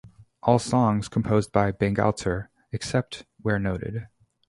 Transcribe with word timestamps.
All 0.41 0.57
songs 0.57 1.07
composed 1.07 1.51
by 1.51 1.71
Bangalter 1.71 2.47
except 2.71 3.27
where 3.43 3.59
noted. 3.59 4.07